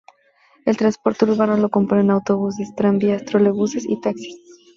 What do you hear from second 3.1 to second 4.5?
trolebuses y taxis.